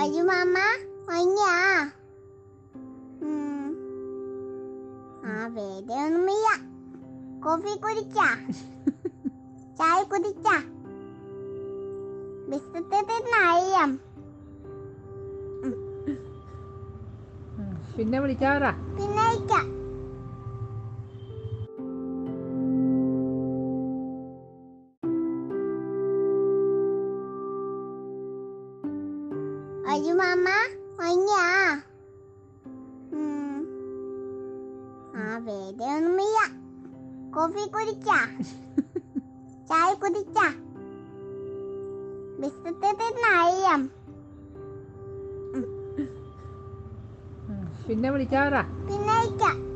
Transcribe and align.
അയ്യോ 0.00 0.22
മാമ 0.28 0.56
മഞ്ഞാ. 1.08 1.52
ആ 5.28 5.46
വേദയൊന്നും 5.56 6.24
വയ്യ 6.28 6.48
കോഫി 7.44 7.72
കുടിച്ച 7.84 8.18
ചായ 9.78 9.98
കുടിച്ച 10.12 10.46
ബിസ്ക്കറ്റ് 12.50 13.00
തിന്നറിയാം. 13.08 13.90
പിന്നെ 17.96 18.18
വിളിക്കാറാ? 18.20 18.70
പിന്നെ 18.98 19.17
അയ്യോ 29.90 30.14
മാമ 30.14 30.48
മഞ്ഞാ. 30.98 31.44
ആ 35.16 35.36
വേദയൊന്നും 35.38 36.16
വയ്യ 36.16 36.38
കോഫി 37.34 37.64
കുടിച്ച. 37.68 38.08
ചായ 39.68 39.94
കുടിച്ച. 39.94 40.38
ബിസ്ക്കറ്റ് 42.40 42.90
തിന്നറിയാം. 43.00 43.90
പിന്നെ 47.88 48.10
വിളിക്കാറാ? 48.10 48.62
പിന്നെ 48.88 49.14
കഴിക്കാം 49.14 49.67